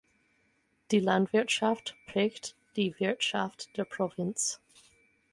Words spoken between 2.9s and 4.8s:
Wirtschaft der Provinz.